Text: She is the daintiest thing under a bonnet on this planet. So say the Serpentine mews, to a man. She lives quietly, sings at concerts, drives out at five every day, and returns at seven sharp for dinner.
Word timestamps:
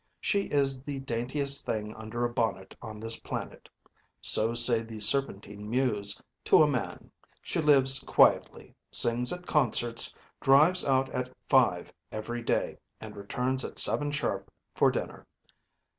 She 0.19 0.45
is 0.45 0.81
the 0.81 0.99
daintiest 1.01 1.63
thing 1.63 1.93
under 1.93 2.25
a 2.25 2.33
bonnet 2.33 2.75
on 2.81 2.99
this 2.99 3.19
planet. 3.19 3.69
So 4.19 4.55
say 4.55 4.81
the 4.81 4.99
Serpentine 4.99 5.69
mews, 5.69 6.19
to 6.45 6.63
a 6.63 6.67
man. 6.67 7.11
She 7.43 7.61
lives 7.61 7.99
quietly, 7.99 8.73
sings 8.89 9.31
at 9.31 9.45
concerts, 9.45 10.11
drives 10.39 10.83
out 10.83 11.09
at 11.09 11.29
five 11.47 11.93
every 12.11 12.41
day, 12.41 12.79
and 12.99 13.15
returns 13.15 13.63
at 13.63 13.77
seven 13.77 14.11
sharp 14.11 14.49
for 14.73 14.89
dinner. 14.89 15.27